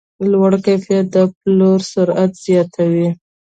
لوړ 0.31 0.51
کیفیت 0.65 1.05
د 1.13 1.15
پلور 1.35 1.79
سرعت 1.93 2.31
زیاتوي. 2.45 3.07